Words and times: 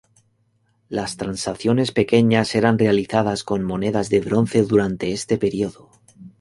Las 0.89 1.15
transacciones 1.15 1.91
pequeñas 1.91 2.55
eran 2.55 2.79
realizadas 2.79 3.43
con 3.43 3.63
monedas 3.63 4.09
de 4.09 4.19
bronce 4.19 4.63
durante 4.63 5.11
este 5.13 5.37
periodo. 5.37 5.91